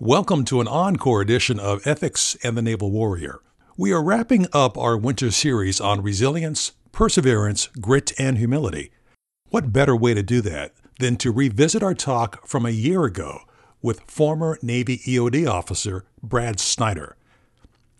Welcome 0.00 0.44
to 0.46 0.60
an 0.60 0.68
encore 0.68 1.22
edition 1.22 1.58
of 1.58 1.86
Ethics 1.86 2.36
and 2.42 2.54
the 2.54 2.60
Naval 2.60 2.90
Warrior. 2.90 3.40
We 3.78 3.94
are 3.94 4.02
wrapping 4.02 4.46
up 4.52 4.76
our 4.76 4.94
winter 4.94 5.30
series 5.30 5.80
on 5.80 6.02
resilience, 6.02 6.72
perseverance, 6.92 7.68
grit, 7.80 8.12
and 8.18 8.36
humility. 8.36 8.90
What 9.48 9.72
better 9.72 9.96
way 9.96 10.12
to 10.12 10.22
do 10.22 10.42
that 10.42 10.74
than 11.00 11.16
to 11.16 11.32
revisit 11.32 11.82
our 11.82 11.94
talk 11.94 12.46
from 12.46 12.66
a 12.66 12.70
year 12.70 13.04
ago 13.04 13.38
with 13.80 14.02
former 14.02 14.58
Navy 14.60 14.98
EOD 14.98 15.48
officer 15.48 16.04
Brad 16.22 16.60
Snyder? 16.60 17.16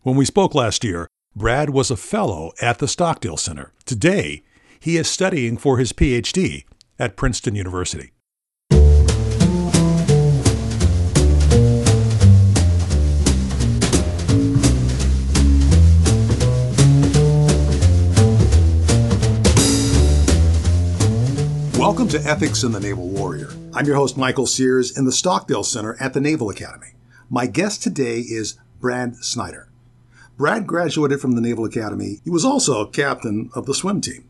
When 0.03 0.17
we 0.17 0.27
spoke 0.27 0.55
last 0.55 0.85
year, 0.85 1.09
Brad 1.35 1.71
was 1.71 1.91
a 1.91 1.97
fellow 1.97 2.53
at 2.61 2.79
the 2.79 2.89
Stockdale 2.89 3.39
Center. 3.39 3.73
Today, 3.87 4.43
he 4.79 4.99
is 4.99 5.09
studying 5.09 5.57
for 5.57 5.79
his 5.79 5.95
PhD 5.95 6.65
at 6.99 7.17
Princeton 7.17 7.55
University. 7.55 8.13
Welcome 21.87 22.09
to 22.09 22.29
Ethics 22.29 22.65
in 22.65 22.73
the 22.73 22.81
Naval 22.81 23.09
Warrior. 23.09 23.49
I'm 23.73 23.87
your 23.87 23.95
host, 23.95 24.17
Michael 24.17 24.49
Sears, 24.49 24.99
in 24.99 25.05
the 25.05 25.13
Stockdale 25.13 25.63
Center 25.63 25.97
at 26.01 26.15
the 26.15 26.21
Naval 26.21 26.51
Academy. 26.51 26.95
My 27.31 27.47
guest 27.47 27.81
today 27.81 28.19
is 28.19 28.59
Brad 28.81 29.15
Snyder. 29.19 29.69
Brad 30.37 30.67
graduated 30.67 31.21
from 31.21 31.37
the 31.37 31.41
Naval 31.41 31.65
Academy. 31.65 32.19
He 32.25 32.29
was 32.29 32.45
also 32.45 32.87
captain 32.87 33.51
of 33.55 33.67
the 33.67 33.73
swim 33.73 34.01
team. 34.01 34.29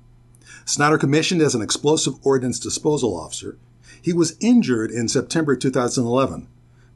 Snyder 0.67 0.99
commissioned 0.99 1.41
as 1.41 1.55
an 1.55 1.63
explosive 1.63 2.13
ordnance 2.27 2.61
disposal 2.61 3.19
officer. 3.19 3.57
He 4.03 4.13
was 4.13 4.37
injured 4.39 4.91
in 4.91 5.09
September 5.09 5.57
2011. 5.57 6.49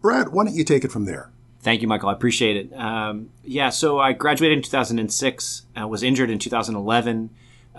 Brad, 0.02 0.28
why 0.28 0.44
don't 0.44 0.54
you 0.54 0.64
take 0.64 0.84
it 0.84 0.92
from 0.92 1.06
there? 1.06 1.30
Thank 1.60 1.80
you, 1.80 1.88
Michael. 1.88 2.10
I 2.10 2.12
appreciate 2.12 2.58
it. 2.58 2.78
Um, 2.78 3.30
yeah, 3.42 3.70
so 3.70 3.98
I 3.98 4.12
graduated 4.12 4.58
in 4.58 4.62
2006. 4.62 5.62
I 5.74 5.86
was 5.86 6.02
injured 6.02 6.28
in 6.28 6.38
2011. 6.38 7.30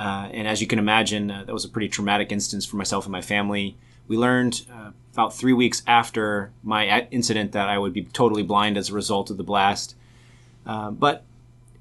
Uh, 0.01 0.27
and 0.33 0.47
as 0.47 0.59
you 0.59 0.65
can 0.65 0.79
imagine, 0.79 1.29
uh, 1.29 1.43
that 1.43 1.53
was 1.53 1.63
a 1.63 1.69
pretty 1.69 1.87
traumatic 1.87 2.31
instance 2.31 2.65
for 2.65 2.75
myself 2.75 3.05
and 3.05 3.11
my 3.11 3.21
family. 3.21 3.77
We 4.07 4.17
learned 4.17 4.65
uh, 4.73 4.89
about 5.13 5.35
three 5.35 5.53
weeks 5.53 5.83
after 5.85 6.51
my 6.63 7.07
incident 7.11 7.51
that 7.51 7.69
I 7.69 7.77
would 7.77 7.93
be 7.93 8.05
totally 8.05 8.41
blind 8.41 8.77
as 8.77 8.89
a 8.89 8.93
result 8.95 9.29
of 9.29 9.37
the 9.37 9.43
blast. 9.43 9.95
Uh, 10.65 10.89
but 10.89 11.23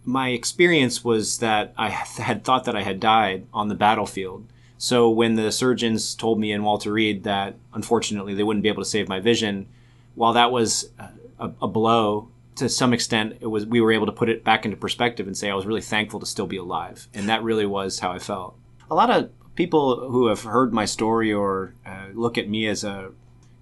my 0.04 0.28
experience 0.28 1.02
was 1.02 1.38
that 1.38 1.72
I 1.78 1.88
had 2.28 2.44
thought 2.44 2.64
that 2.64 2.76
I 2.76 2.82
had 2.82 3.00
died 3.00 3.46
on 3.54 3.68
the 3.68 3.74
battlefield. 3.74 4.44
So 4.76 5.08
when 5.08 5.36
the 5.36 5.50
surgeons 5.50 6.14
told 6.14 6.38
me 6.38 6.52
in 6.52 6.62
Walter 6.62 6.92
Reed 6.92 7.24
that 7.24 7.54
unfortunately 7.72 8.34
they 8.34 8.42
wouldn't 8.42 8.62
be 8.62 8.68
able 8.68 8.82
to 8.82 8.88
save 8.88 9.08
my 9.08 9.20
vision, 9.20 9.66
while 10.14 10.34
that 10.34 10.52
was 10.52 10.90
a, 11.38 11.52
a 11.62 11.68
blow 11.68 12.28
to 12.60 12.68
some 12.68 12.92
extent, 12.92 13.38
it 13.40 13.46
was 13.46 13.64
we 13.64 13.80
were 13.80 13.90
able 13.90 14.06
to 14.06 14.12
put 14.12 14.28
it 14.28 14.44
back 14.44 14.66
into 14.66 14.76
perspective 14.76 15.26
and 15.26 15.36
say 15.36 15.50
I 15.50 15.54
was 15.54 15.66
really 15.66 15.80
thankful 15.80 16.20
to 16.20 16.26
still 16.26 16.46
be 16.46 16.58
alive, 16.58 17.08
and 17.14 17.28
that 17.28 17.42
really 17.42 17.66
was 17.66 18.00
how 18.00 18.12
I 18.12 18.18
felt. 18.18 18.54
A 18.90 18.94
lot 18.94 19.10
of 19.10 19.30
people 19.54 20.10
who 20.10 20.26
have 20.26 20.42
heard 20.42 20.72
my 20.72 20.84
story 20.84 21.32
or 21.32 21.74
uh, 21.86 22.08
look 22.12 22.36
at 22.36 22.48
me 22.48 22.66
as 22.66 22.84
a 22.84 23.12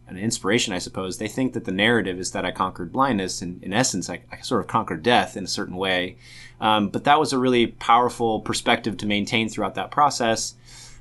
an 0.08 0.16
inspiration, 0.16 0.72
I 0.72 0.78
suppose, 0.78 1.18
they 1.18 1.28
think 1.28 1.52
that 1.52 1.64
the 1.64 1.70
narrative 1.70 2.18
is 2.18 2.32
that 2.32 2.44
I 2.44 2.50
conquered 2.50 2.92
blindness, 2.92 3.40
and 3.40 3.62
in 3.62 3.72
essence, 3.72 4.10
I, 4.10 4.22
I 4.32 4.40
sort 4.40 4.62
of 4.62 4.66
conquered 4.66 5.02
death 5.02 5.36
in 5.36 5.44
a 5.44 5.48
certain 5.48 5.76
way. 5.76 6.16
Um, 6.60 6.88
but 6.88 7.04
that 7.04 7.20
was 7.20 7.32
a 7.32 7.38
really 7.38 7.68
powerful 7.68 8.40
perspective 8.40 8.96
to 8.96 9.06
maintain 9.06 9.48
throughout 9.48 9.74
that 9.76 9.90
process. 9.92 10.54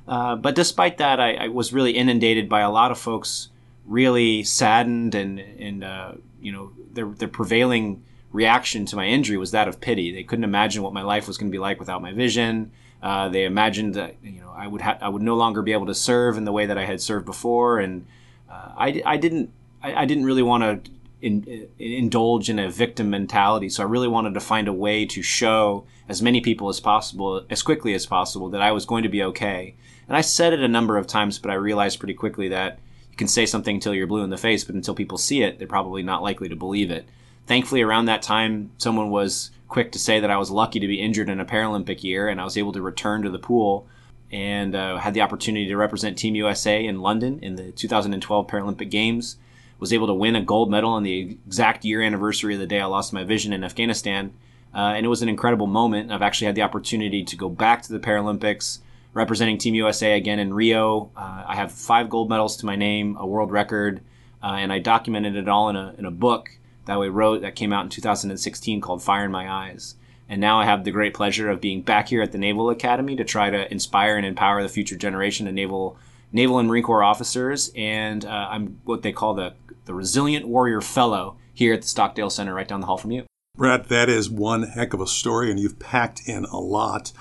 Uh, 0.08 0.36
but 0.36 0.56
despite 0.56 0.98
that, 0.98 1.20
I, 1.20 1.34
I, 1.34 1.48
was 1.48 1.73
really 1.73 1.92
inundated 1.92 2.48
by 2.48 2.62
a 2.62 2.70
lot 2.70 2.92
of 2.92 3.00
folks 3.00 3.50
really 3.86 4.44
saddened 4.44 5.16
and 5.16 5.40
and 5.40 5.84
uh, 5.84 6.12
you 6.48 6.53
know 6.53 6.72
their 6.94 7.08
their 7.08 7.28
prevailing 7.28 8.06
reaction 8.31 8.86
to 8.86 8.95
my 8.95 9.06
injury 9.06 9.38
was 9.38 9.52
that 9.52 9.67
of 9.67 9.81
pity. 9.81 10.14
They 10.14 10.23
couldn't 10.23 10.45
imagine 10.45 10.81
what 10.81 10.94
my 10.94 11.02
life 11.02 11.28
was 11.28 11.38
going 11.38 11.52
to 11.52 11.56
be 11.56 11.59
like 11.59 11.78
without 11.78 12.02
my 12.02 12.14
vision. 12.14 12.72
Uh, 13.03 13.28
they 13.28 13.44
imagined 13.44 13.95
that 13.95 14.16
you 14.24 14.40
know 14.40 14.53
I 14.56 14.66
would 14.66 14.81
ha- 14.81 14.97
I 15.02 15.09
would 15.09 15.22
no 15.22 15.35
longer 15.35 15.62
be 15.62 15.74
able 15.74 15.88
to 15.88 15.94
serve 15.94 16.38
in 16.38 16.46
the 16.46 16.53
way 16.53 16.66
that 16.66 16.78
I 16.78 16.85
had 16.85 17.02
served 17.02 17.25
before, 17.25 17.80
and 17.80 18.06
uh, 18.50 18.72
I, 18.78 19.02
I 19.06 19.18
didn't 19.18 19.52
I, 19.84 20.03
I 20.03 20.06
didn't 20.06 20.24
really 20.24 20.41
want 20.41 20.63
to 20.63 20.91
in, 21.22 21.44
in, 21.44 21.68
indulge 22.03 22.50
in 22.50 22.59
a 22.59 22.69
victim 22.69 23.09
mentality. 23.09 23.68
So 23.68 23.84
I 23.84 23.88
really 23.88 24.08
wanted 24.08 24.34
to 24.35 24.40
find 24.40 24.69
a 24.69 24.74
way 24.74 25.06
to 25.06 25.22
show 25.22 25.85
as 26.08 26.22
many 26.22 26.40
people 26.40 26.69
as 26.69 26.79
possible, 26.79 27.46
as 27.50 27.62
quickly 27.62 27.94
as 27.94 28.06
possible, 28.06 28.50
that 28.52 28.62
I 28.62 28.72
was 28.72 28.85
going 28.85 29.03
to 29.03 29.09
be 29.09 29.22
okay. 29.24 29.75
And 30.08 30.16
I 30.16 30.22
said 30.22 30.53
it 30.53 30.62
a 30.62 30.68
number 30.69 30.96
of 30.96 31.08
times, 31.08 31.40
but 31.40 31.52
I 31.52 31.56
realized 31.56 32.00
pretty 32.00 32.14
quickly 32.14 32.47
that 32.47 32.79
can 33.17 33.28
say 33.28 33.45
something 33.45 33.75
until 33.75 33.94
you're 33.94 34.07
blue 34.07 34.23
in 34.23 34.29
the 34.29 34.38
face, 34.38 34.63
but 34.63 34.75
until 34.75 34.95
people 34.95 35.17
see 35.17 35.41
it, 35.41 35.57
they're 35.57 35.67
probably 35.67 36.03
not 36.03 36.23
likely 36.23 36.47
to 36.50 36.55
believe 36.55 36.91
it. 36.91 37.07
Thankfully, 37.47 37.81
around 37.81 38.05
that 38.05 38.22
time, 38.22 38.72
someone 38.78 39.09
was 39.09 39.51
quick 39.67 39.91
to 39.94 40.00
say 40.00 40.19
that 40.19 40.29
I 40.29 40.38
was 40.38 40.51
lucky 40.51 40.79
to 40.79 40.88
be 40.88 41.01
injured 41.01 41.29
in 41.29 41.39
a 41.39 41.45
Paralympic 41.45 42.03
year, 42.03 42.28
and 42.28 42.39
I 42.39 42.44
was 42.44 42.57
able 42.57 42.73
to 42.73 42.81
return 42.81 43.23
to 43.23 43.29
the 43.29 43.39
pool 43.39 43.88
and 44.31 44.75
uh, 44.75 44.97
had 44.97 45.13
the 45.13 45.22
opportunity 45.22 45.67
to 45.67 45.78
represent 45.78 46.17
Team 46.17 46.35
USA 46.35 46.83
in 46.83 47.01
London 47.01 47.39
in 47.41 47.55
the 47.55 47.72
2012 47.72 48.47
Paralympic 48.47 48.89
Games. 48.89 49.38
Was 49.79 49.94
able 49.94 50.07
to 50.07 50.13
win 50.13 50.35
a 50.35 50.41
gold 50.41 50.72
medal 50.72 50.89
on 50.89 51.03
the 51.03 51.19
exact 51.19 51.85
year 51.85 52.01
anniversary 52.01 52.55
of 52.55 52.59
the 52.59 52.66
day 52.66 52.79
I 52.79 52.85
lost 52.85 53.13
my 53.13 53.23
vision 53.23 53.53
in 53.53 53.63
Afghanistan. 53.63 54.34
Uh, 54.73 54.94
and 54.95 55.05
it 55.05 55.09
was 55.09 55.22
an 55.22 55.29
incredible 55.29 55.67
moment. 55.67 56.11
I've 56.11 56.23
actually 56.23 56.47
had 56.47 56.55
the 56.55 56.63
opportunity 56.63 57.23
to 57.23 57.35
go 57.35 57.47
back 57.47 57.84
to 57.84 57.94
the 57.94 57.99
Paralympics 57.99 58.79
representing 59.17 59.57
Team 59.57 59.73
USA 59.73 60.16
again 60.16 60.38
in 60.38 60.53
Rio. 60.53 61.09
Uh, 61.17 61.44
I 61.47 61.55
have 61.55 61.72
five 61.72 62.07
gold 62.07 62.29
medals 62.29 62.55
to 62.57 62.67
my 62.67 62.75
name, 62.75 63.17
a 63.19 63.25
world 63.25 63.51
record, 63.51 64.01
uh, 64.44 64.57
and 64.59 64.72
I 64.72 64.78
documented 64.78 65.35
it 65.35 65.50
all 65.50 65.69
in 65.69 65.75
a, 65.75 65.95
in 65.97 66.05
a 66.05 66.11
book 66.11 66.51
that 66.85 67.00
we 67.00 67.09
wrote 67.09 67.41
that 67.41 67.55
came 67.55 67.73
out 67.73 67.83
in 67.83 67.89
2016 67.89 68.79
called 68.79 69.01
Fire 69.01 69.25
in 69.25 69.31
My 69.31 69.51
Eyes. 69.51 69.95
And 70.29 70.39
now 70.39 70.59
I 70.59 70.66
have 70.66 70.83
the 70.83 70.91
great 70.91 71.16
pleasure 71.16 71.50
of 71.50 71.59
being 71.59 71.81
back 71.81 72.09
here 72.09 72.22
at 72.22 72.31
the 72.31 72.38
Naval 72.38 72.69
Academy 72.69 73.16
to 73.16 73.23
try 73.23 73.50
to 73.50 73.69
inspire 73.72 74.17
and 74.17 74.25
empower 74.25 74.61
the 74.61 74.69
future 74.69 74.95
generation 74.95 75.47
of 75.47 75.53
naval 75.55 75.97
naval 76.31 76.59
and 76.59 76.67
Marine 76.67 76.84
Corps 76.84 77.03
officers. 77.03 77.72
And 77.75 78.23
uh, 78.23 78.47
I'm 78.51 78.79
what 78.84 79.01
they 79.01 79.13
call 79.13 79.34
the 79.34 79.53
the 79.85 79.95
Resilient 79.95 80.47
Warrior 80.47 80.81
Fellow 80.81 81.38
here 81.53 81.73
at 81.73 81.81
the 81.81 81.88
Stockdale 81.88 82.29
Center, 82.29 82.53
right 82.53 82.67
down 82.67 82.81
the 82.81 82.88
hall 82.88 82.97
from 82.97 83.11
you. 83.11 83.25
Brad, 83.57 83.85
that 83.85 84.07
is 84.07 84.29
one 84.29 84.63
heck 84.63 84.94
of 84.94 85.01
a 85.01 85.07
story, 85.07 85.50
and 85.50 85.59
you've 85.59 85.79
packed 85.79 86.22
in 86.28 86.45
a 86.45 86.59
lot, 86.59 87.12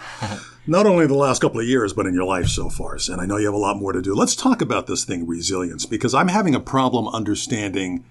not 0.67 0.85
only 0.87 1.07
the 1.07 1.15
last 1.15 1.41
couple 1.41 1.61
of 1.61 1.67
years, 1.67 1.95
but 1.95 2.07
in 2.07 2.13
your 2.13 2.25
life 2.25 2.47
so 2.49 2.69
far. 2.69 2.99
And 3.09 3.21
I 3.21 3.27
know 3.27 3.39
you 3.39 3.47
have 3.47 3.55
a 3.55 3.59
lot 3.59 3.79
more 3.79 3.93
to 3.93 4.03
do. 4.03 4.15
Let's 4.15 4.37
talk 4.37 4.61
about 4.61 4.87
this 4.87 5.05
thing, 5.05 5.27
resilience, 5.27 5.87
because 5.87 6.15
I'm 6.15 6.29
having 6.29 6.55
a 6.55 6.61
problem 6.61 7.09
understanding. 7.09 8.05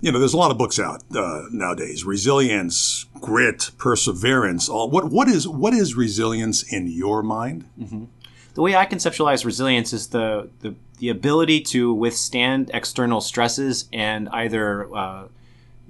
You 0.00 0.12
know, 0.12 0.20
there's 0.20 0.32
a 0.32 0.38
lot 0.38 0.52
of 0.52 0.58
books 0.58 0.78
out 0.78 1.02
uh, 1.14 1.42
nowadays. 1.50 2.04
Resilience, 2.04 3.06
grit, 3.20 3.70
perseverance. 3.78 4.68
All 4.68 4.88
what 4.88 5.10
what 5.10 5.28
is 5.28 5.46
what 5.46 5.74
is 5.74 5.94
resilience 5.94 6.62
in 6.62 6.88
your 6.88 7.22
mind? 7.22 7.68
Mm-hmm. 7.80 8.04
The 8.54 8.62
way 8.62 8.74
I 8.76 8.86
conceptualize 8.86 9.44
resilience 9.44 9.92
is 9.92 10.08
the 10.08 10.50
the, 10.60 10.74
the 10.98 11.08
ability 11.08 11.60
to 11.60 11.92
withstand 11.92 12.70
external 12.74 13.20
stresses 13.20 13.88
and 13.92 14.28
either 14.30 14.92
uh, 14.94 15.28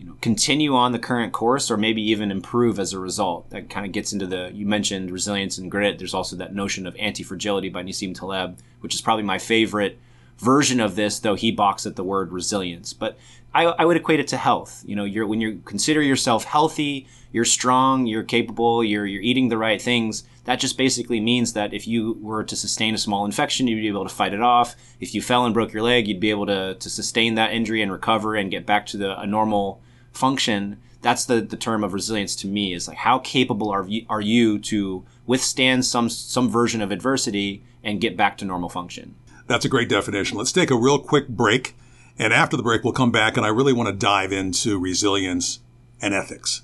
you 0.02 0.08
know 0.08 0.16
continue 0.20 0.74
on 0.74 0.90
the 0.90 0.98
current 0.98 1.32
course 1.32 1.70
or 1.70 1.76
maybe 1.76 2.02
even 2.02 2.32
improve 2.32 2.80
as 2.80 2.92
a 2.92 2.98
result. 2.98 3.48
That 3.50 3.70
kind 3.70 3.86
of 3.86 3.92
gets 3.92 4.12
into 4.12 4.26
the 4.26 4.50
you 4.52 4.66
mentioned 4.66 5.12
resilience 5.12 5.58
and 5.58 5.70
grit. 5.70 5.98
There's 5.98 6.12
also 6.12 6.34
that 6.36 6.52
notion 6.52 6.88
of 6.88 6.96
anti-fragility 6.98 7.68
by 7.68 7.84
Nassim 7.84 8.12
Taleb 8.12 8.58
which 8.80 8.96
is 8.96 9.00
probably 9.00 9.22
my 9.22 9.38
favorite 9.38 10.00
version 10.38 10.80
of 10.80 10.96
this 10.96 11.20
though 11.20 11.36
he 11.36 11.52
balks 11.52 11.86
at 11.86 11.94
the 11.94 12.02
word 12.02 12.32
resilience. 12.32 12.92
But 12.92 13.16
I, 13.54 13.66
I 13.66 13.84
would 13.84 13.96
equate 13.96 14.18
it 14.18 14.26
to 14.28 14.36
health. 14.36 14.82
You 14.84 14.96
know 14.96 15.04
you're 15.04 15.26
when 15.26 15.40
you 15.40 15.62
consider 15.64 16.02
yourself 16.02 16.42
healthy 16.44 17.06
you're 17.30 17.44
strong 17.44 18.06
you're 18.06 18.24
capable 18.24 18.82
you're 18.82 19.06
you're 19.06 19.22
eating 19.22 19.50
the 19.50 19.56
right 19.56 19.80
things 19.80 20.24
that 20.46 20.58
just 20.58 20.76
basically 20.76 21.20
means 21.20 21.52
that 21.52 21.72
if 21.72 21.86
you 21.86 22.18
were 22.20 22.42
to 22.42 22.56
sustain 22.56 22.94
a 22.94 22.98
small 22.98 23.24
infection, 23.24 23.68
you'd 23.68 23.76
be 23.76 23.86
able 23.86 24.02
to 24.02 24.12
fight 24.12 24.34
it 24.34 24.40
off. 24.40 24.74
If 24.98 25.14
you 25.14 25.22
fell 25.22 25.44
and 25.44 25.54
broke 25.54 25.72
your 25.72 25.84
leg, 25.84 26.08
you'd 26.08 26.18
be 26.18 26.30
able 26.30 26.46
to, 26.46 26.74
to 26.74 26.90
sustain 26.90 27.36
that 27.36 27.52
injury 27.52 27.80
and 27.80 27.92
recover 27.92 28.34
and 28.34 28.50
get 28.50 28.66
back 28.66 28.86
to 28.86 28.96
the, 28.96 29.20
a 29.20 29.24
normal 29.24 29.80
function 30.12 30.78
that's 31.02 31.24
the, 31.24 31.40
the 31.40 31.56
term 31.56 31.82
of 31.82 31.92
resilience 31.92 32.36
to 32.36 32.46
me 32.46 32.72
is 32.72 32.88
like 32.88 32.98
how 32.98 33.18
capable 33.18 33.70
are 33.70 33.86
you, 33.86 34.06
are 34.08 34.20
you 34.20 34.58
to 34.60 35.04
withstand 35.26 35.84
some 35.84 36.08
some 36.08 36.48
version 36.48 36.80
of 36.80 36.90
adversity 36.90 37.62
and 37.82 38.00
get 38.00 38.16
back 38.16 38.38
to 38.38 38.44
normal 38.44 38.68
function? 38.68 39.16
That's 39.48 39.64
a 39.64 39.68
great 39.68 39.88
definition. 39.88 40.38
Let's 40.38 40.52
take 40.52 40.70
a 40.70 40.76
real 40.76 41.00
quick 41.00 41.28
break. 41.28 41.74
And 42.18 42.32
after 42.32 42.56
the 42.56 42.62
break 42.62 42.84
we'll 42.84 42.92
come 42.92 43.10
back 43.10 43.36
and 43.36 43.44
i 43.44 43.48
really 43.48 43.72
want 43.72 43.88
to 43.88 43.94
dive 43.94 44.32
into 44.32 44.78
resilience 44.78 45.60
and 46.00 46.14
ethics 46.14 46.62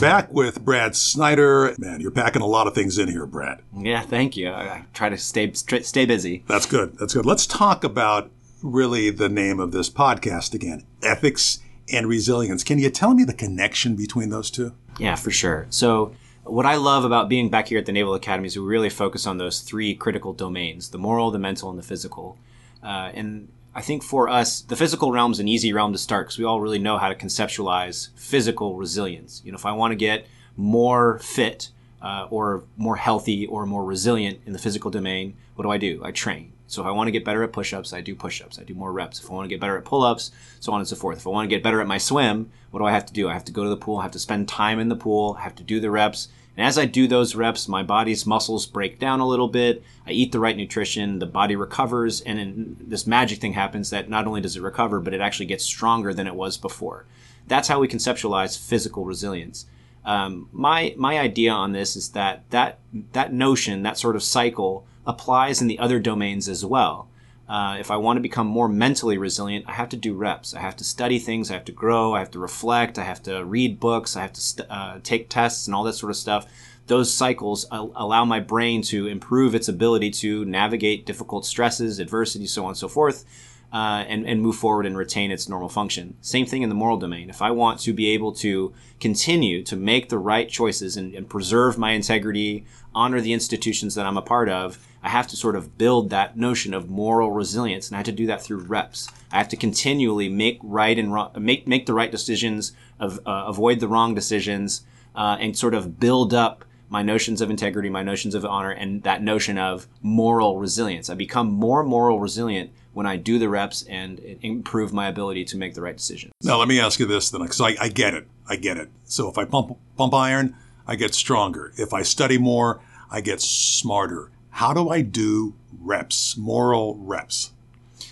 back 0.00 0.32
with 0.32 0.64
Brad 0.64 0.96
Snyder. 0.96 1.74
Man, 1.78 2.00
you're 2.00 2.10
packing 2.10 2.42
a 2.42 2.46
lot 2.46 2.66
of 2.66 2.74
things 2.74 2.98
in 2.98 3.08
here, 3.08 3.26
Brad. 3.26 3.60
Yeah, 3.76 4.00
thank 4.00 4.36
you. 4.36 4.48
I, 4.48 4.62
I 4.62 4.84
try 4.94 5.08
to 5.10 5.18
stay 5.18 5.52
stay 5.52 6.06
busy. 6.06 6.42
That's 6.48 6.66
good. 6.66 6.96
That's 6.98 7.14
good. 7.14 7.26
Let's 7.26 7.46
talk 7.46 7.84
about 7.84 8.30
really 8.62 9.10
the 9.10 9.28
name 9.28 9.60
of 9.60 9.72
this 9.72 9.90
podcast 9.90 10.54
again: 10.54 10.84
ethics 11.02 11.60
and 11.92 12.08
resilience. 12.08 12.64
Can 12.64 12.78
you 12.78 12.90
tell 12.90 13.14
me 13.14 13.24
the 13.24 13.34
connection 13.34 13.94
between 13.94 14.30
those 14.30 14.50
two? 14.50 14.74
Yeah, 14.98 15.16
for 15.16 15.30
sure. 15.30 15.66
So, 15.70 16.14
what 16.44 16.66
I 16.66 16.76
love 16.76 17.04
about 17.04 17.28
being 17.28 17.50
back 17.50 17.68
here 17.68 17.78
at 17.78 17.86
the 17.86 17.92
Naval 17.92 18.14
Academy 18.14 18.46
is 18.46 18.56
we 18.56 18.64
really 18.64 18.90
focus 18.90 19.26
on 19.26 19.38
those 19.38 19.60
three 19.60 19.94
critical 19.94 20.32
domains 20.32 20.90
the 20.90 20.98
moral, 20.98 21.30
the 21.30 21.38
mental, 21.38 21.68
and 21.68 21.78
the 21.78 21.82
physical. 21.82 22.38
Uh, 22.82 23.10
and 23.12 23.48
I 23.74 23.82
think 23.82 24.02
for 24.02 24.28
us, 24.28 24.62
the 24.62 24.74
physical 24.74 25.12
realm 25.12 25.30
is 25.30 25.38
an 25.38 25.46
easy 25.46 25.72
realm 25.72 25.92
to 25.92 25.98
start 25.98 26.26
because 26.26 26.38
we 26.38 26.44
all 26.44 26.60
really 26.60 26.80
know 26.80 26.98
how 26.98 27.08
to 27.08 27.14
conceptualize 27.14 28.08
physical 28.16 28.74
resilience. 28.74 29.42
You 29.44 29.52
know, 29.52 29.58
if 29.58 29.66
I 29.66 29.72
want 29.72 29.92
to 29.92 29.96
get 29.96 30.26
more 30.56 31.20
fit 31.20 31.70
uh, 32.02 32.26
or 32.30 32.64
more 32.76 32.96
healthy 32.96 33.46
or 33.46 33.66
more 33.66 33.84
resilient 33.84 34.40
in 34.44 34.52
the 34.52 34.58
physical 34.58 34.90
domain, 34.90 35.36
what 35.54 35.62
do 35.62 35.70
I 35.70 35.78
do? 35.78 36.00
I 36.04 36.10
train. 36.10 36.52
So 36.66 36.82
if 36.82 36.86
I 36.86 36.90
want 36.90 37.08
to 37.08 37.12
get 37.12 37.24
better 37.24 37.42
at 37.44 37.52
push-ups, 37.52 37.92
I 37.92 38.00
do 38.00 38.14
push-ups. 38.14 38.58
I 38.58 38.64
do 38.64 38.74
more 38.74 38.92
reps. 38.92 39.22
If 39.22 39.30
I 39.30 39.34
want 39.34 39.44
to 39.44 39.48
get 39.48 39.60
better 39.60 39.76
at 39.76 39.84
pull-ups, 39.84 40.32
so 40.58 40.72
on 40.72 40.80
and 40.80 40.88
so 40.88 40.96
forth. 40.96 41.18
If 41.18 41.26
I 41.26 41.30
want 41.30 41.48
to 41.48 41.54
get 41.54 41.62
better 41.62 41.80
at 41.80 41.86
my 41.86 41.98
swim, 41.98 42.50
what 42.70 42.80
do 42.80 42.86
I 42.86 42.92
have 42.92 43.06
to 43.06 43.12
do? 43.12 43.28
I 43.28 43.34
have 43.34 43.44
to 43.46 43.52
go 43.52 43.64
to 43.64 43.68
the 43.68 43.76
pool. 43.76 43.98
I 43.98 44.02
have 44.02 44.12
to 44.12 44.20
spend 44.20 44.48
time 44.48 44.80
in 44.80 44.88
the 44.88 44.96
pool. 44.96 45.36
I 45.38 45.42
have 45.42 45.54
to 45.56 45.64
do 45.64 45.80
the 45.80 45.90
reps. 45.90 46.28
And 46.56 46.66
as 46.66 46.76
I 46.76 46.84
do 46.84 47.06
those 47.06 47.34
reps, 47.34 47.68
my 47.68 47.82
body's 47.82 48.26
muscles 48.26 48.66
break 48.66 48.98
down 48.98 49.20
a 49.20 49.26
little 49.26 49.48
bit. 49.48 49.82
I 50.06 50.10
eat 50.10 50.32
the 50.32 50.40
right 50.40 50.56
nutrition. 50.56 51.18
The 51.18 51.26
body 51.26 51.56
recovers, 51.56 52.20
and 52.20 52.38
then 52.38 52.76
this 52.80 53.06
magic 53.06 53.40
thing 53.40 53.52
happens 53.52 53.90
that 53.90 54.10
not 54.10 54.26
only 54.26 54.40
does 54.40 54.56
it 54.56 54.62
recover, 54.62 55.00
but 55.00 55.14
it 55.14 55.20
actually 55.20 55.46
gets 55.46 55.64
stronger 55.64 56.12
than 56.12 56.26
it 56.26 56.34
was 56.34 56.56
before. 56.56 57.06
That's 57.46 57.68
how 57.68 57.80
we 57.80 57.88
conceptualize 57.88 58.58
physical 58.58 59.04
resilience. 59.04 59.66
Um, 60.04 60.48
my 60.52 60.94
my 60.96 61.18
idea 61.18 61.52
on 61.52 61.72
this 61.72 61.96
is 61.96 62.10
that 62.10 62.48
that 62.50 62.78
that 63.12 63.32
notion, 63.32 63.82
that 63.82 63.98
sort 63.98 64.16
of 64.16 64.22
cycle, 64.22 64.86
applies 65.06 65.60
in 65.60 65.68
the 65.68 65.78
other 65.78 65.98
domains 65.98 66.48
as 66.48 66.64
well. 66.64 67.08
Uh, 67.50 67.78
if 67.80 67.90
I 67.90 67.96
want 67.96 68.16
to 68.16 68.20
become 68.20 68.46
more 68.46 68.68
mentally 68.68 69.18
resilient, 69.18 69.64
I 69.66 69.72
have 69.72 69.88
to 69.88 69.96
do 69.96 70.14
reps. 70.14 70.54
I 70.54 70.60
have 70.60 70.76
to 70.76 70.84
study 70.84 71.18
things. 71.18 71.50
I 71.50 71.54
have 71.54 71.64
to 71.64 71.72
grow. 71.72 72.14
I 72.14 72.20
have 72.20 72.30
to 72.30 72.38
reflect. 72.38 72.96
I 72.96 73.02
have 73.02 73.20
to 73.24 73.44
read 73.44 73.80
books. 73.80 74.14
I 74.14 74.20
have 74.22 74.32
to 74.34 74.40
st- 74.40 74.70
uh, 74.70 75.00
take 75.02 75.28
tests 75.28 75.66
and 75.66 75.74
all 75.74 75.82
that 75.82 75.94
sort 75.94 76.10
of 76.10 76.16
stuff. 76.16 76.46
Those 76.86 77.12
cycles 77.12 77.66
allow 77.72 78.24
my 78.24 78.38
brain 78.38 78.82
to 78.82 79.08
improve 79.08 79.56
its 79.56 79.68
ability 79.68 80.12
to 80.12 80.44
navigate 80.44 81.04
difficult 81.04 81.44
stresses, 81.44 81.98
adversity, 81.98 82.46
so 82.46 82.62
on 82.62 82.70
and 82.70 82.78
so 82.78 82.86
forth, 82.86 83.24
uh, 83.72 84.04
and, 84.06 84.24
and 84.28 84.40
move 84.40 84.54
forward 84.54 84.86
and 84.86 84.96
retain 84.96 85.32
its 85.32 85.48
normal 85.48 85.68
function. 85.68 86.16
Same 86.20 86.46
thing 86.46 86.62
in 86.62 86.68
the 86.68 86.74
moral 86.76 86.98
domain. 86.98 87.30
If 87.30 87.42
I 87.42 87.50
want 87.50 87.80
to 87.80 87.92
be 87.92 88.10
able 88.10 88.32
to 88.34 88.72
continue 89.00 89.64
to 89.64 89.74
make 89.74 90.08
the 90.08 90.18
right 90.18 90.48
choices 90.48 90.96
and, 90.96 91.14
and 91.14 91.28
preserve 91.28 91.78
my 91.78 91.92
integrity, 91.92 92.64
honor 92.94 93.20
the 93.20 93.32
institutions 93.32 93.96
that 93.96 94.06
I'm 94.06 94.16
a 94.16 94.22
part 94.22 94.48
of, 94.48 94.78
I 95.02 95.08
have 95.08 95.26
to 95.28 95.36
sort 95.36 95.56
of 95.56 95.78
build 95.78 96.10
that 96.10 96.36
notion 96.36 96.74
of 96.74 96.90
moral 96.90 97.30
resilience, 97.30 97.88
and 97.88 97.96
I 97.96 97.98
have 97.98 98.06
to 98.06 98.12
do 98.12 98.26
that 98.26 98.42
through 98.42 98.58
reps. 98.58 99.08
I 99.32 99.38
have 99.38 99.48
to 99.48 99.56
continually 99.56 100.28
make 100.28 100.58
right 100.62 100.98
and 100.98 101.12
wrong, 101.12 101.30
make 101.38 101.66
make 101.66 101.86
the 101.86 101.94
right 101.94 102.10
decisions, 102.10 102.72
of, 102.98 103.18
uh, 103.26 103.44
avoid 103.46 103.80
the 103.80 103.88
wrong 103.88 104.14
decisions, 104.14 104.84
uh, 105.14 105.36
and 105.40 105.56
sort 105.56 105.74
of 105.74 105.98
build 105.98 106.34
up 106.34 106.64
my 106.90 107.02
notions 107.02 107.40
of 107.40 107.50
integrity, 107.50 107.88
my 107.88 108.02
notions 108.02 108.34
of 108.34 108.44
honor, 108.44 108.72
and 108.72 109.02
that 109.04 109.22
notion 109.22 109.56
of 109.56 109.86
moral 110.02 110.58
resilience. 110.58 111.08
I 111.08 111.14
become 111.14 111.50
more 111.50 111.84
moral 111.84 112.18
resilient 112.18 112.70
when 112.92 113.06
I 113.06 113.16
do 113.16 113.38
the 113.38 113.48
reps 113.48 113.84
and 113.84 114.18
improve 114.42 114.92
my 114.92 115.06
ability 115.06 115.44
to 115.46 115.56
make 115.56 115.74
the 115.74 115.80
right 115.80 115.96
decisions. 115.96 116.32
Now, 116.42 116.58
let 116.58 116.66
me 116.66 116.80
ask 116.80 116.98
you 116.98 117.06
this 117.06 117.30
then, 117.30 117.42
because 117.42 117.60
I, 117.60 117.76
I 117.80 117.88
get 117.88 118.14
it. 118.14 118.26
I 118.48 118.56
get 118.56 118.76
it. 118.76 118.90
So 119.04 119.28
if 119.28 119.38
I 119.38 119.44
pump 119.44 119.78
pump 119.96 120.12
iron, 120.12 120.56
I 120.86 120.96
get 120.96 121.14
stronger. 121.14 121.72
If 121.76 121.94
I 121.94 122.02
study 122.02 122.36
more, 122.36 122.80
I 123.10 123.20
get 123.20 123.40
smarter 123.40 124.30
how 124.60 124.74
do 124.74 124.90
I 124.90 125.00
do 125.00 125.54
reps, 125.80 126.36
moral 126.36 126.94
reps? 127.00 127.52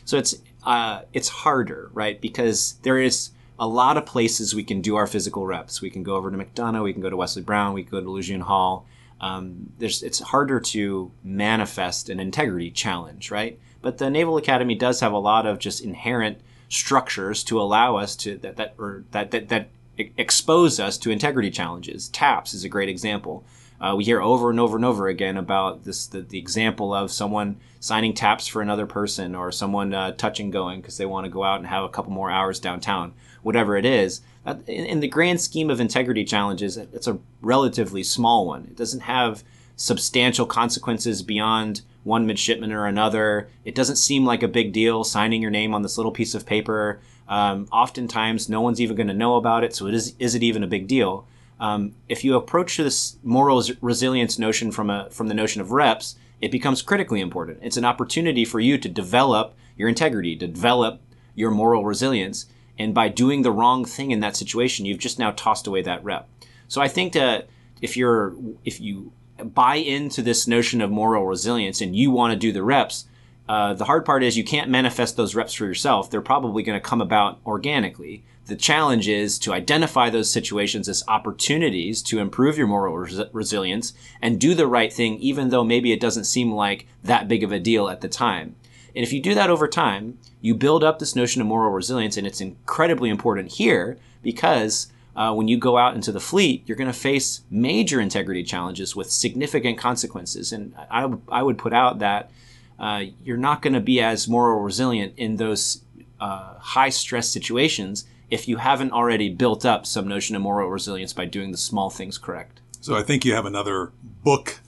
So 0.06 0.16
it's 0.16 0.34
uh, 0.64 1.02
it's 1.12 1.28
harder, 1.28 1.90
right? 1.92 2.18
Because 2.18 2.78
there 2.84 2.96
is 2.96 3.32
a 3.58 3.68
lot 3.68 3.98
of 3.98 4.06
places 4.06 4.54
we 4.54 4.64
can 4.64 4.80
do 4.80 4.96
our 4.96 5.06
physical 5.06 5.46
reps. 5.46 5.82
We 5.82 5.90
can 5.90 6.02
go 6.02 6.16
over 6.16 6.30
to 6.30 6.38
Macdonough, 6.38 6.82
we 6.82 6.94
can 6.94 7.02
go 7.02 7.10
to 7.10 7.18
Wesley 7.18 7.42
Brown, 7.42 7.74
we 7.74 7.82
can 7.82 7.90
go 7.90 8.00
to 8.00 8.10
Lejeune 8.10 8.40
Hall. 8.40 8.86
Um, 9.20 9.74
there's 9.78 10.02
it's 10.02 10.20
harder 10.20 10.58
to 10.58 11.10
manifest 11.22 12.08
an 12.08 12.18
integrity 12.18 12.70
challenge, 12.70 13.30
right? 13.30 13.58
But 13.82 13.98
the 13.98 14.08
Naval 14.08 14.38
Academy 14.38 14.74
does 14.74 15.00
have 15.00 15.12
a 15.12 15.18
lot 15.18 15.44
of 15.44 15.58
just 15.58 15.82
inherent 15.82 16.40
structures 16.70 17.44
to 17.44 17.60
allow 17.60 17.96
us 17.96 18.16
to 18.16 18.38
that 18.38 18.56
that 18.56 18.74
or 18.78 19.04
that 19.10 19.32
that, 19.32 19.50
that 19.50 19.68
expose 19.98 20.80
us 20.80 20.96
to 20.96 21.10
integrity 21.10 21.50
challenges. 21.50 22.08
TAPS 22.08 22.54
is 22.54 22.64
a 22.64 22.70
great 22.70 22.88
example. 22.88 23.44
Uh, 23.80 23.94
we 23.96 24.04
hear 24.04 24.20
over 24.20 24.50
and 24.50 24.58
over 24.58 24.76
and 24.76 24.84
over 24.84 25.08
again 25.08 25.36
about 25.36 25.84
this 25.84 26.06
the, 26.06 26.20
the 26.20 26.38
example 26.38 26.92
of 26.92 27.10
someone 27.10 27.56
signing 27.80 28.12
taps 28.12 28.46
for 28.46 28.60
another 28.60 28.86
person 28.86 29.34
or 29.34 29.52
someone 29.52 29.94
uh, 29.94 30.12
touching 30.12 30.50
going 30.50 30.80
because 30.80 30.96
they 30.96 31.06
want 31.06 31.24
to 31.24 31.30
go 31.30 31.44
out 31.44 31.58
and 31.58 31.66
have 31.68 31.84
a 31.84 31.88
couple 31.88 32.10
more 32.10 32.30
hours 32.30 32.58
downtown, 32.58 33.12
whatever 33.42 33.76
it 33.76 33.84
is. 33.84 34.20
in, 34.46 34.84
in, 34.84 35.00
the 35.00 35.08
grand 35.08 35.40
scheme 35.40 35.70
of 35.70 35.80
integrity 35.80 36.24
challenges, 36.24 36.76
it's 36.76 37.06
a 37.06 37.18
relatively 37.40 38.02
small 38.02 38.46
one. 38.46 38.64
It 38.64 38.76
doesn't 38.76 39.00
have 39.00 39.44
substantial 39.76 40.44
consequences 40.44 41.22
beyond 41.22 41.82
one 42.02 42.26
midshipman 42.26 42.72
or 42.72 42.86
another. 42.86 43.48
It 43.64 43.74
doesn't 43.74 43.96
seem 43.96 44.24
like 44.24 44.42
a 44.42 44.48
big 44.48 44.72
deal 44.72 45.04
signing 45.04 45.40
your 45.40 45.52
name 45.52 45.72
on 45.72 45.82
this 45.82 45.96
little 45.96 46.10
piece 46.10 46.34
of 46.34 46.46
paper. 46.46 47.00
Um, 47.28 47.68
oftentimes, 47.70 48.48
no 48.48 48.60
one's 48.60 48.80
even 48.80 48.96
going 48.96 49.08
to 49.08 49.14
know 49.14 49.36
about 49.36 49.62
it, 49.62 49.74
so 49.74 49.86
it 49.86 49.94
is, 49.94 50.14
is 50.18 50.34
it 50.34 50.42
even 50.42 50.64
a 50.64 50.66
big 50.66 50.88
deal? 50.88 51.26
Um, 51.60 51.94
if 52.08 52.24
you 52.24 52.36
approach 52.36 52.76
this 52.76 53.16
moral 53.22 53.62
resilience 53.80 54.38
notion 54.38 54.70
from 54.70 54.90
a 54.90 55.10
from 55.10 55.28
the 55.28 55.34
notion 55.34 55.60
of 55.60 55.72
reps, 55.72 56.16
it 56.40 56.50
becomes 56.50 56.82
critically 56.82 57.20
important. 57.20 57.58
It's 57.62 57.76
an 57.76 57.84
opportunity 57.84 58.44
for 58.44 58.60
you 58.60 58.78
to 58.78 58.88
develop 58.88 59.54
your 59.76 59.88
integrity, 59.88 60.36
to 60.36 60.46
develop 60.46 61.00
your 61.34 61.50
moral 61.50 61.84
resilience, 61.84 62.46
and 62.78 62.94
by 62.94 63.08
doing 63.08 63.42
the 63.42 63.50
wrong 63.50 63.84
thing 63.84 64.10
in 64.10 64.20
that 64.20 64.36
situation, 64.36 64.86
you've 64.86 64.98
just 64.98 65.18
now 65.18 65.32
tossed 65.32 65.66
away 65.66 65.82
that 65.82 66.04
rep. 66.04 66.28
So 66.68 66.80
I 66.80 66.88
think 66.88 67.12
that 67.14 67.48
if 67.80 67.96
you're 67.96 68.34
if 68.64 68.80
you 68.80 69.12
buy 69.42 69.76
into 69.76 70.22
this 70.22 70.46
notion 70.46 70.80
of 70.80 70.90
moral 70.90 71.26
resilience 71.26 71.80
and 71.80 71.94
you 71.94 72.10
want 72.10 72.32
to 72.32 72.38
do 72.38 72.52
the 72.52 72.62
reps, 72.62 73.06
uh, 73.48 73.74
the 73.74 73.84
hard 73.84 74.04
part 74.04 74.22
is 74.22 74.36
you 74.36 74.44
can't 74.44 74.70
manifest 74.70 75.16
those 75.16 75.34
reps 75.34 75.54
for 75.54 75.64
yourself. 75.64 76.10
They're 76.10 76.20
probably 76.20 76.62
going 76.62 76.78
to 76.78 76.86
come 76.86 77.00
about 77.00 77.38
organically. 77.46 78.24
The 78.48 78.56
challenge 78.56 79.08
is 79.08 79.38
to 79.40 79.52
identify 79.52 80.08
those 80.08 80.30
situations 80.30 80.88
as 80.88 81.04
opportunities 81.06 82.00
to 82.04 82.18
improve 82.18 82.56
your 82.56 82.66
moral 82.66 82.96
res- 82.96 83.20
resilience 83.30 83.92
and 84.22 84.40
do 84.40 84.54
the 84.54 84.66
right 84.66 84.90
thing, 84.90 85.18
even 85.18 85.50
though 85.50 85.64
maybe 85.64 85.92
it 85.92 86.00
doesn't 86.00 86.24
seem 86.24 86.52
like 86.52 86.86
that 87.04 87.28
big 87.28 87.44
of 87.44 87.52
a 87.52 87.60
deal 87.60 87.90
at 87.90 88.00
the 88.00 88.08
time. 88.08 88.56
And 88.96 89.04
if 89.04 89.12
you 89.12 89.20
do 89.20 89.34
that 89.34 89.50
over 89.50 89.68
time, 89.68 90.16
you 90.40 90.54
build 90.54 90.82
up 90.82 90.98
this 90.98 91.14
notion 91.14 91.42
of 91.42 91.46
moral 91.46 91.70
resilience, 91.70 92.16
and 92.16 92.26
it's 92.26 92.40
incredibly 92.40 93.10
important 93.10 93.52
here 93.52 93.98
because 94.22 94.90
uh, 95.14 95.34
when 95.34 95.46
you 95.46 95.58
go 95.58 95.76
out 95.76 95.94
into 95.94 96.10
the 96.10 96.18
fleet, 96.18 96.62
you're 96.64 96.76
going 96.76 96.90
to 96.90 96.98
face 96.98 97.42
major 97.50 98.00
integrity 98.00 98.42
challenges 98.42 98.96
with 98.96 99.10
significant 99.10 99.76
consequences. 99.76 100.52
And 100.52 100.74
I, 100.90 101.12
I 101.28 101.42
would 101.42 101.58
put 101.58 101.74
out 101.74 101.98
that 101.98 102.30
uh, 102.78 103.04
you're 103.22 103.36
not 103.36 103.60
going 103.60 103.74
to 103.74 103.80
be 103.80 104.00
as 104.00 104.26
moral 104.26 104.60
resilient 104.60 105.12
in 105.18 105.36
those 105.36 105.82
uh, 106.18 106.54
high 106.58 106.88
stress 106.88 107.28
situations 107.28 108.06
if 108.30 108.48
you 108.48 108.58
haven't 108.58 108.92
already 108.92 109.28
built 109.28 109.64
up 109.64 109.86
some 109.86 110.06
notion 110.06 110.36
of 110.36 110.42
moral 110.42 110.68
resilience 110.68 111.12
by 111.12 111.24
doing 111.24 111.50
the 111.50 111.56
small 111.56 111.90
things 111.90 112.18
correct. 112.18 112.60
So 112.80 112.94
I 112.94 113.02
think 113.02 113.24
you 113.24 113.34
have 113.34 113.46
another 113.46 113.92
book 114.22 114.60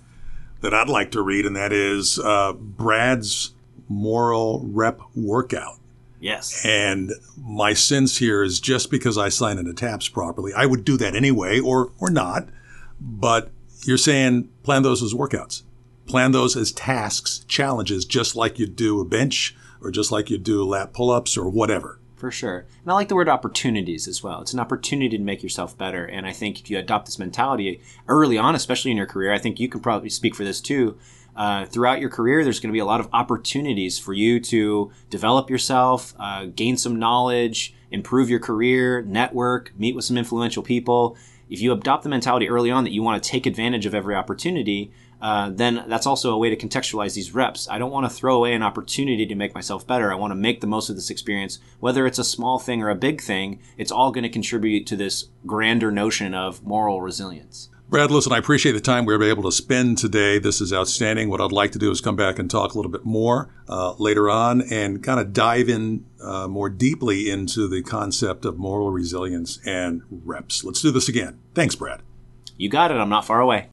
that 0.61 0.75
I'd 0.75 0.88
like 0.88 1.11
to 1.12 1.23
read, 1.23 1.47
and 1.47 1.57
that 1.57 1.73
is 1.73 2.19
uh, 2.19 2.52
Brad's 2.52 3.52
Moral 3.88 4.62
Rep 4.67 5.00
Workout. 5.14 5.79
Yes. 6.21 6.64
And 6.64 7.12
my 7.38 7.73
sense 7.73 8.19
here 8.19 8.43
is 8.43 8.61
just 8.61 8.90
because 8.90 9.17
I 9.17 9.31
sign 9.31 9.59
into 9.59 9.73
TAPS 9.73 10.09
properly, 10.09 10.52
I 10.55 10.67
would 10.67 10.85
do 10.85 10.97
that 10.99 11.14
anyway, 11.14 11.61
or 11.61 11.93
or 11.99 12.11
not. 12.11 12.49
But 13.00 13.50
you're 13.85 13.97
saying 13.97 14.50
plan 14.62 14.83
those 14.83 15.02
as 15.02 15.14
workouts, 15.14 15.62
plan 16.07 16.33
those 16.33 16.57
as 16.57 16.73
tasks, 16.73 17.45
challenges, 17.49 18.05
just 18.05 18.37
like 18.37 18.59
you 18.59 18.67
do 18.67 19.00
a 19.00 19.05
bench 19.05 19.57
or 19.81 19.90
just 19.90 20.12
like 20.12 20.29
you 20.29 20.37
do 20.37 20.62
lat 20.62 20.93
pull-ups 20.93 21.38
or 21.38 21.49
whatever 21.49 22.00
for 22.21 22.31
sure. 22.31 22.67
And 22.83 22.93
I 22.93 22.95
like 22.95 23.09
the 23.09 23.15
word 23.15 23.29
opportunities 23.29 24.07
as 24.07 24.23
well. 24.23 24.43
It's 24.43 24.53
an 24.53 24.61
opportunity 24.61 25.17
to 25.17 25.25
make 25.25 25.43
yourself 25.43 25.77
better. 25.77 26.05
And 26.05 26.27
I 26.27 26.33
think 26.33 26.61
if 26.61 26.71
you 26.71 26.79
adopt 26.79 27.07
this 27.07 27.19
mentality 27.19 27.81
early 28.07 28.39
on, 28.39 28.55
especially 28.55 28.91
in 28.91 28.97
your 28.97 29.07
career, 29.07 29.33
I 29.33 29.39
think 29.39 29.59
you 29.59 29.69
can 29.69 29.81
probably 29.81 30.11
speak 30.11 30.35
for 30.35 30.45
this 30.45 30.61
too. 30.61 30.99
Uh, 31.35 31.65
throughout 31.65 32.00
your 32.00 32.11
career, 32.11 32.45
there's 32.45 32.61
going 32.61 32.69
to 32.69 32.77
be 32.77 32.81
a 32.81 32.85
lot 32.85 33.00
of 33.00 33.09
opportunities 33.12 33.99
for 33.99 34.12
you 34.12 34.39
to 34.41 34.93
develop 35.09 35.49
yourself, 35.49 36.15
uh, 36.19 36.45
gain 36.55 36.77
some 36.77 36.99
knowledge, 36.99 37.75
improve 37.91 38.29
your 38.29 38.41
career, 38.41 39.00
network, 39.03 39.73
meet 39.79 39.95
with 39.95 40.05
some 40.05 40.19
influential 40.19 40.62
people. 40.62 41.17
If 41.50 41.61
you 41.61 41.73
adopt 41.73 42.04
the 42.04 42.09
mentality 42.09 42.49
early 42.49 42.71
on 42.71 42.85
that 42.85 42.92
you 42.92 43.02
want 43.02 43.23
to 43.23 43.28
take 43.28 43.45
advantage 43.45 43.85
of 43.85 43.95
every 43.95 44.14
opportunity, 44.14 44.92
uh, 45.21 45.50
then 45.50 45.85
that's 45.88 46.07
also 46.07 46.33
a 46.33 46.38
way 46.38 46.49
to 46.49 46.57
contextualize 46.57 47.14
these 47.14 47.35
reps. 47.35 47.69
I 47.69 47.78
don't 47.78 47.90
want 47.90 48.09
to 48.09 48.16
throw 48.16 48.37
away 48.37 48.54
an 48.54 48.62
opportunity 48.62 49.26
to 49.26 49.35
make 49.35 49.54
myself 49.54 49.87
better. 49.87 50.12
I 50.12 50.14
want 50.14 50.30
to 50.30 50.37
make 50.37 50.61
the 50.61 50.69
most 50.69 50.88
of 50.88 50.97
this 50.97 51.11
experience. 51.11 51.59
Whether 51.80 52.07
it's 52.07 52.21
a 52.21 52.25
small 52.25 52.59
thing 52.59 52.83
or 52.83 52.88
a 52.88 52.95
big 52.95 53.21
thing, 53.21 53.61
it's 53.76 53.92
all 53.92 54.12
going 54.12 54.23
to 54.23 54.30
contribute 54.30 54.87
to 54.87 54.97
this 54.97 55.28
grander 55.45 55.90
notion 55.90 56.35
of 56.35 56.62
moral 56.64 57.02
resilience. 57.02 57.69
Brad, 57.90 58.12
listen, 58.12 58.32
I 58.32 58.38
appreciate 58.38 58.70
the 58.70 58.80
time 58.80 59.04
we 59.04 59.16
were 59.16 59.25
able 59.25 59.42
to 59.42 59.50
spend 59.50 59.99
today. 59.99 60.38
This 60.38 60.61
is 60.61 60.73
outstanding. 60.73 61.28
What 61.28 61.40
I'd 61.40 61.50
like 61.50 61.73
to 61.73 61.78
do 61.80 61.90
is 61.90 62.00
come 62.00 62.14
back 62.14 62.38
and 62.38 62.49
talk 62.49 62.73
a 62.73 62.78
little 62.78 62.90
bit 62.92 63.04
more 63.04 63.52
uh, 63.68 63.94
later 63.99 64.30
on 64.30 64.62
and 64.70 65.02
kind 65.02 65.18
of 65.18 65.32
dive 65.32 65.68
in 65.68 66.06
uh, 66.23 66.47
more 66.47 66.70
deeply 66.70 67.28
into 67.28 67.66
the 67.66 67.82
concept 67.82 68.44
of 68.44 68.56
moral 68.56 68.92
resilience 68.92 69.59
and 69.66 70.02
reps. 70.09 70.62
Let's 70.62 70.80
do 70.80 70.92
this 70.92 71.09
again. 71.09 71.40
Thanks, 71.52 71.75
Brad. 71.75 72.00
You 72.56 72.68
got 72.68 72.92
it. 72.92 72.94
I'm 72.94 73.09
not 73.09 73.25
far 73.25 73.40
away. 73.40 73.66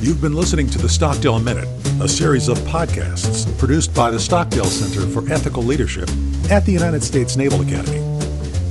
You've 0.00 0.22
been 0.22 0.34
listening 0.34 0.70
to 0.70 0.78
the 0.78 0.88
Stockdale 0.88 1.40
Minute, 1.40 1.68
a 2.00 2.08
series 2.08 2.48
of 2.48 2.56
podcasts 2.60 3.46
produced 3.58 3.94
by 3.94 4.10
the 4.10 4.18
Stockdale 4.18 4.64
Center 4.64 5.06
for 5.06 5.30
Ethical 5.30 5.62
Leadership 5.62 6.08
at 6.50 6.64
the 6.66 6.72
United 6.72 7.02
States 7.02 7.36
Naval 7.36 7.60
Academy. 7.62 8.00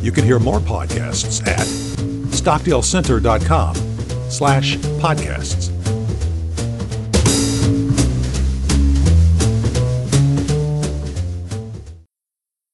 You 0.02 0.12
can 0.12 0.24
hear 0.24 0.40
more 0.40 0.60
podcasts 0.60 1.46
at 1.48 1.66
stockdalecenter.com 2.32 3.76
slash 4.30 4.78
podcasts. 4.78 5.79